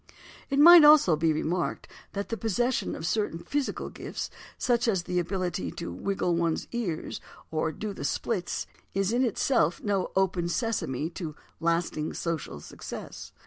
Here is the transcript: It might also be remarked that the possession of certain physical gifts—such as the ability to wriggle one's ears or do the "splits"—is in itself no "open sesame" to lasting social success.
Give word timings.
It 0.49 0.57
might 0.57 0.83
also 0.83 1.15
be 1.15 1.31
remarked 1.31 1.87
that 2.13 2.29
the 2.29 2.35
possession 2.35 2.95
of 2.95 3.05
certain 3.05 3.37
physical 3.43 3.91
gifts—such 3.91 4.87
as 4.87 5.03
the 5.03 5.19
ability 5.19 5.69
to 5.73 5.91
wriggle 5.95 6.35
one's 6.35 6.67
ears 6.71 7.21
or 7.51 7.71
do 7.71 7.93
the 7.93 8.03
"splits"—is 8.03 9.13
in 9.13 9.23
itself 9.23 9.79
no 9.83 10.11
"open 10.15 10.49
sesame" 10.49 11.11
to 11.11 11.35
lasting 11.59 12.15
social 12.15 12.59
success. 12.59 13.31